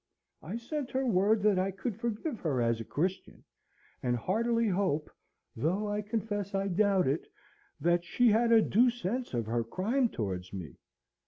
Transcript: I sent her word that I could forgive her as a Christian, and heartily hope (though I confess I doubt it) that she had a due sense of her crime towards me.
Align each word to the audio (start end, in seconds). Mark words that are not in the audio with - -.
I 0.41 0.57
sent 0.57 0.89
her 0.89 1.05
word 1.05 1.43
that 1.43 1.59
I 1.59 1.69
could 1.69 1.95
forgive 1.99 2.39
her 2.39 2.59
as 2.59 2.81
a 2.81 2.83
Christian, 2.83 3.43
and 4.01 4.15
heartily 4.17 4.67
hope 4.67 5.11
(though 5.55 5.87
I 5.87 6.01
confess 6.01 6.55
I 6.55 6.69
doubt 6.69 7.05
it) 7.07 7.27
that 7.79 8.03
she 8.03 8.29
had 8.29 8.51
a 8.51 8.63
due 8.63 8.89
sense 8.89 9.35
of 9.35 9.45
her 9.45 9.63
crime 9.63 10.09
towards 10.09 10.53
me. 10.53 10.77